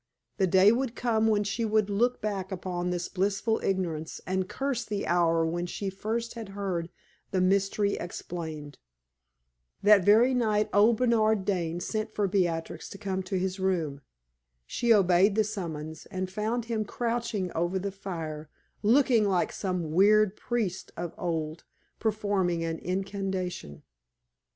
[0.37, 4.83] The day would come when she would look back upon this blissful ignorance and curse
[4.83, 6.89] the hour when first she had heard
[7.29, 8.79] the mystery explained.
[9.83, 14.01] That very night old Bernard Dane sent for Beatrix to come to his room.
[14.65, 18.49] She obeyed the summons, and found him crouching over the fire,
[18.81, 21.63] looking like some weird priest of old
[21.99, 23.83] performing an incantation.